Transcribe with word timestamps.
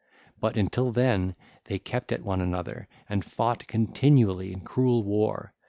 But 0.39 0.57
until 0.57 0.91
then, 0.91 1.35
they 1.65 1.77
kept 1.77 2.11
at 2.11 2.23
one 2.23 2.41
another 2.41 2.87
and 3.07 3.23
fought 3.23 3.67
continually 3.67 4.51
in 4.51 4.61
cruel 4.61 5.03
war. 5.03 5.53